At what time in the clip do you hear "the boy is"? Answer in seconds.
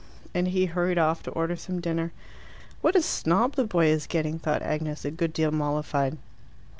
3.53-4.07